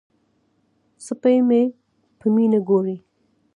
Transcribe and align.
سپی 1.05 1.37
مې 1.47 1.61
په 2.19 2.25
مینه 2.35 2.59
ګوري. 2.67 2.97